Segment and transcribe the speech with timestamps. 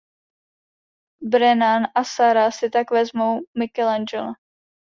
[1.35, 4.35] Brennan a Sara si tak vezmou Michelangela.